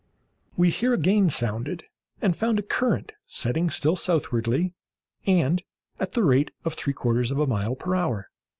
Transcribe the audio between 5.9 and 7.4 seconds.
at the rate of three quarters of